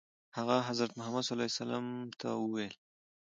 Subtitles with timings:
[0.37, 1.85] هغه حضرت محمد صلی الله علیه وسلم
[2.21, 2.73] ته وویل.